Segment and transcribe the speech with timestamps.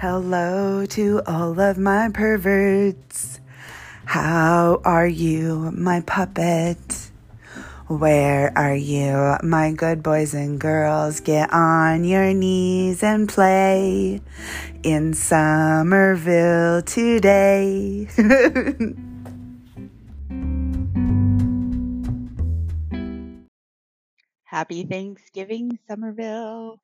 [0.00, 3.38] Hello to all of my perverts.
[4.06, 7.10] How are you, my puppet?
[7.86, 11.20] Where are you, my good boys and girls?
[11.20, 14.22] Get on your knees and play
[14.82, 18.08] in Summerville today.
[24.44, 26.80] Happy Thanksgiving, Summerville.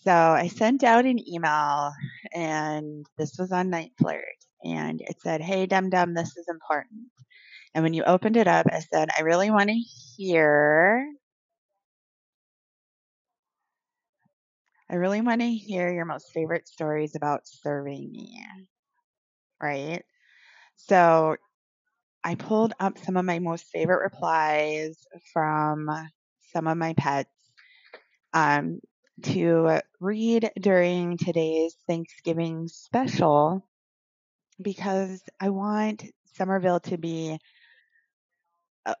[0.00, 1.92] So I sent out an email,
[2.32, 4.22] and this was on NiteFlirt,
[4.64, 7.10] and it said, "Hey, Dum Dum, this is important."
[7.74, 11.06] And when you opened it up, I said, "I really want to hear."
[14.90, 18.44] I really want to hear your most favorite stories about serving me.
[19.60, 20.04] Right?
[20.76, 21.36] So
[22.24, 25.88] I pulled up some of my most favorite replies from
[26.52, 27.30] some of my pets.
[28.34, 28.80] Um,
[29.22, 33.66] to read during today's Thanksgiving special
[34.60, 37.38] because I want Summerville to be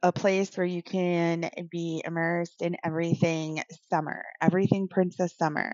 [0.02, 5.72] a, place where you can be immersed in everything summer, everything Princess Summer.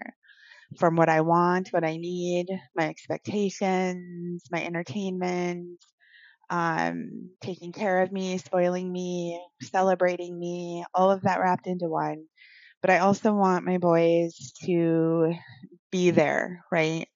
[0.79, 2.47] From what I want, what I need,
[2.77, 5.79] my expectations, my entertainment,
[6.51, 12.25] um, taking care of me, spoiling me, celebrating me, all of that wrapped into one
[12.81, 15.34] but I also want my boys to
[15.91, 17.09] be there, right?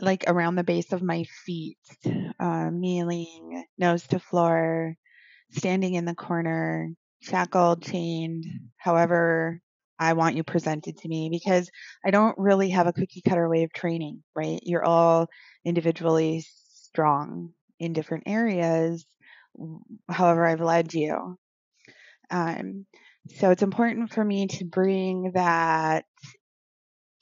[0.00, 1.78] Like around the base of my feet,
[2.40, 4.96] uh, kneeling, nose to floor,
[5.52, 8.44] standing in the corner, shackled, chained,
[8.76, 9.60] however
[9.98, 11.70] I want you presented to me, because
[12.04, 14.60] I don't really have a cookie cutter way of training, right?
[14.62, 15.28] You're all
[15.64, 19.06] individually strong in different areas,
[20.08, 21.36] however, I've led you.
[22.30, 22.86] Um,
[23.30, 26.04] so it's important for me to bring that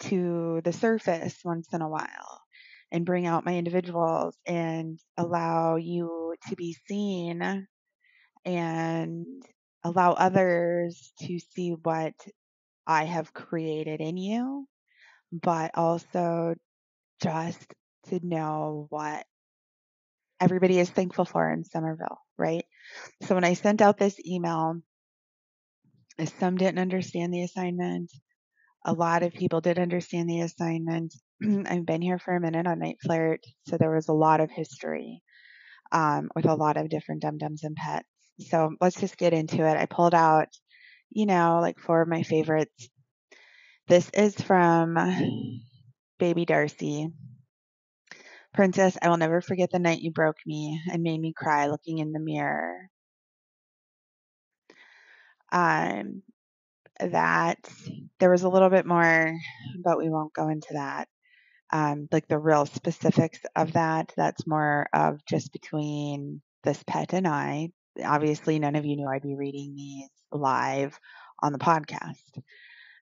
[0.01, 2.43] to the surface once in a while
[2.91, 7.67] and bring out my individuals and allow you to be seen
[8.45, 9.27] and
[9.85, 12.15] allow others to see what
[12.87, 14.67] I have created in you,
[15.33, 16.55] but also
[17.23, 17.75] just
[18.09, 19.25] to know what
[20.41, 22.65] everybody is thankful for in Summerville, right?
[23.23, 24.83] So when I sent out this email,
[26.39, 28.13] some didn't understand the assignment.
[28.85, 31.15] A lot of people did understand the assignment.
[31.67, 35.23] I've been here for a minute on NiteFlirt, so there was a lot of history
[35.93, 38.07] um, with a lot of different dum dums and pets.
[38.41, 39.77] So let's just get into it.
[39.77, 40.49] I pulled out,
[41.11, 42.89] you know, like four of my favorites.
[43.89, 44.97] This is from
[46.19, 47.09] Baby Darcy.
[48.55, 51.99] Princess, I will never forget the night you broke me and made me cry looking
[51.99, 52.89] in the mirror.
[55.53, 56.23] Um,
[57.01, 57.59] that
[58.21, 59.35] there was a little bit more,
[59.83, 61.09] but we won't go into that.
[61.73, 64.13] Um, like the real specifics of that.
[64.17, 67.71] That's more of just between this pet and I.
[68.05, 70.99] Obviously, none of you knew I'd be reading these live
[71.43, 72.41] on the podcast.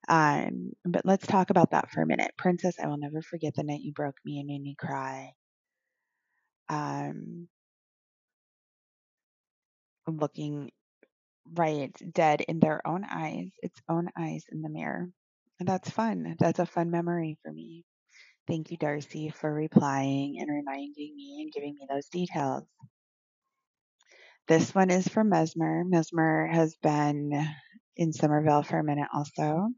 [0.09, 2.33] Um, but let's talk about that for a minute.
[2.39, 5.33] Princess, I will never forget the night you broke me and made me cry.
[6.69, 7.49] Um,
[10.07, 10.71] looking
[11.55, 15.11] right dead in their own eyes, its own eyes in the mirror.
[15.61, 16.37] And that's fun.
[16.39, 17.85] That's a fun memory for me.
[18.49, 22.65] Thank you, Darcy, for replying and reminding me and giving me those details.
[24.49, 25.83] This one is from Mesmer.
[25.83, 27.33] Mesmer has been
[27.97, 29.71] in Summerville for a minute also.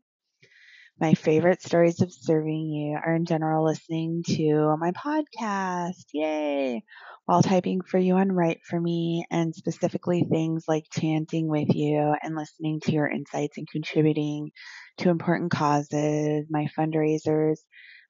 [1.00, 6.04] My favorite stories of serving you are in general listening to my podcast.
[6.14, 6.82] Yay!
[7.26, 12.14] While typing for you on write for me, and specifically things like chanting with you
[12.22, 14.52] and listening to your insights and contributing
[14.98, 17.58] to important causes, my fundraisers,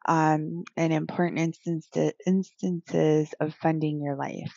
[0.07, 1.89] um, and important instance,
[2.27, 4.55] instances of funding your life.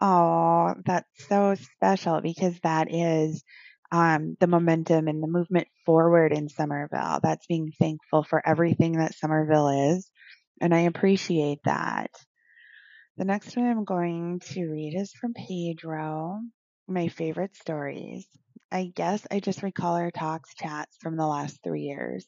[0.00, 3.44] Oh, that's so special because that is
[3.92, 7.20] um, the momentum and the movement forward in Summerville.
[7.22, 10.10] That's being thankful for everything that Summerville is.
[10.60, 12.10] And I appreciate that.
[13.16, 16.40] The next one I'm going to read is from Pedro,
[16.88, 18.26] my favorite stories.
[18.72, 22.26] I guess I just recall our talks, chats from the last three years.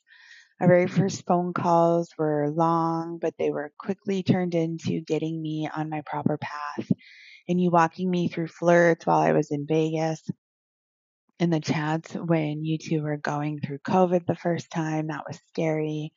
[0.61, 5.69] Our very first phone calls were long, but they were quickly turned into getting me
[5.75, 6.91] on my proper path
[7.49, 10.23] and you walking me through flirts while I was in Vegas
[11.43, 15.09] in the chats when you two were going through COVID the first time.
[15.09, 16.12] That was scary.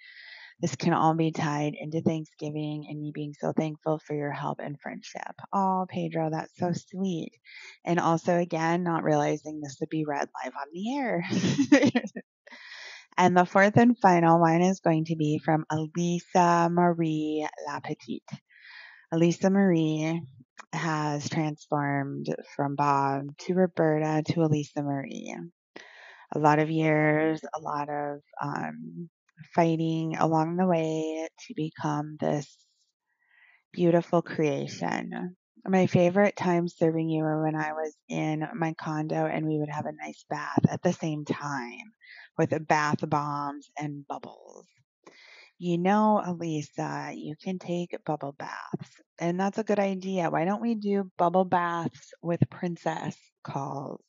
[0.61, 4.59] This can all be tied into Thanksgiving and me being so thankful for your help
[4.59, 5.33] and friendship.
[5.51, 7.31] Oh, Pedro, that's so sweet.
[7.83, 11.25] And also, again, not realizing this would be read live on the air.
[13.17, 18.39] And the fourth and final one is going to be from Elisa Marie Lapetite.
[19.09, 20.21] Elisa Marie
[20.75, 25.35] has transformed from Bob to Roberta to Elisa Marie.
[26.33, 29.09] A lot of years, a lot of um,
[29.53, 32.57] fighting along the way to become this
[33.73, 35.35] beautiful creation.
[35.67, 39.69] My favorite time serving you were when I was in my condo and we would
[39.69, 41.93] have a nice bath at the same time
[42.37, 44.67] with bath bombs and bubbles.
[45.57, 50.29] You know, Elisa, you can take bubble baths, and that's a good idea.
[50.29, 54.01] Why don't we do bubble baths with princess calls?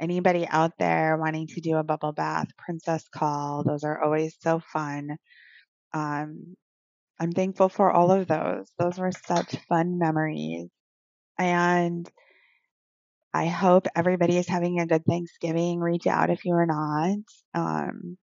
[0.00, 4.60] Anybody out there wanting to do a bubble bath, princess call, those are always so
[4.72, 5.16] fun.
[5.92, 6.56] Um,
[7.20, 8.66] I'm thankful for all of those.
[8.78, 10.68] Those were such fun memories.
[11.38, 12.10] And
[13.34, 15.80] I hope everybody is having a good Thanksgiving.
[15.80, 17.18] Reach out if you are not.
[17.54, 18.18] Um,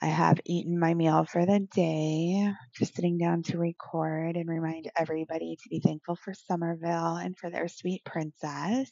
[0.00, 4.90] I have eaten my meal for the day, just sitting down to record and remind
[4.96, 8.90] everybody to be thankful for Summerville and for their sweet princess.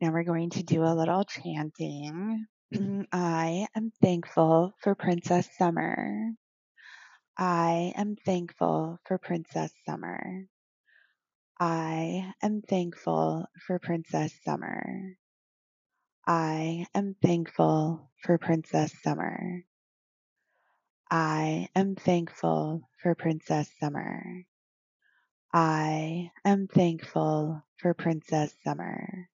[0.00, 2.46] Now we're going to do a little chanting.
[3.12, 6.32] I am thankful for Princess Summer.
[7.38, 10.46] I am thankful for Princess Summer.
[11.60, 15.16] I am thankful for Princess Summer.
[16.26, 19.64] I am thankful for Princess Summer.
[21.16, 24.42] I am thankful for Princess Summer.
[25.52, 29.28] I am thankful for Princess Summer.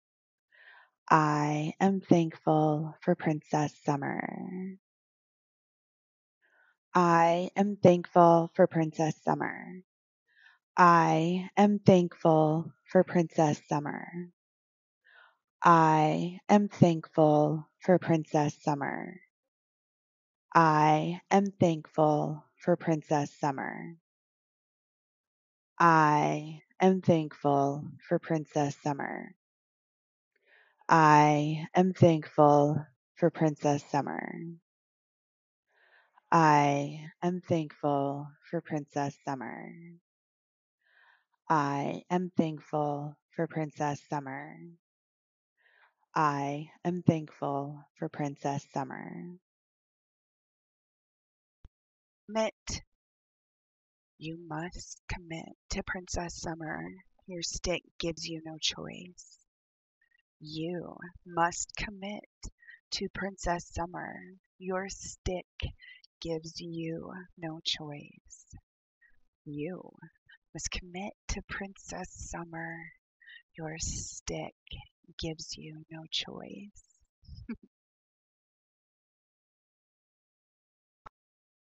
[1.10, 4.76] I am thankful for Princess Summer.
[6.94, 9.82] I am thankful for Princess Summer.
[10.76, 14.06] I am thankful for Princess Summer.
[15.64, 19.14] I am thankful for Princess Summer.
[20.54, 23.96] I am thankful for Princess Summer.
[25.78, 29.34] I am thankful for Princess Summer.
[30.88, 32.84] I am thankful
[33.16, 34.34] for Princess Summer.
[36.32, 39.72] I am thankful for Princess Summer.
[41.48, 44.56] I am thankful for Princess Summer.
[46.14, 49.38] I am thankful for Princess Summer.
[52.32, 52.82] Commit.
[54.16, 56.80] You must commit to Princess Summer.
[57.26, 59.38] Your stick gives you no choice.
[60.38, 60.94] You
[61.26, 62.28] must commit
[62.92, 64.14] to Princess Summer.
[64.60, 65.46] Your stick
[66.20, 68.46] gives you no choice.
[69.44, 69.90] You
[70.54, 72.76] must commit to Princess Summer.
[73.58, 74.54] Your stick
[75.18, 76.89] gives you no choice.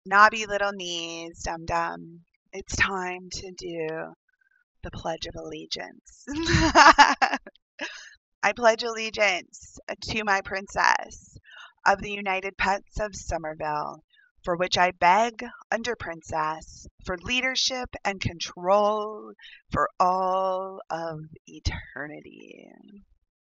[0.06, 2.20] Knobby little knees, dum dum.
[2.53, 4.14] It's time to do
[4.85, 6.25] the Pledge of Allegiance.
[8.41, 11.37] I pledge allegiance to my princess
[11.85, 14.05] of the United Pets of Summerville
[14.44, 19.32] for which I beg under Princess for leadership and control
[19.73, 21.19] for all of
[21.49, 22.70] eternity.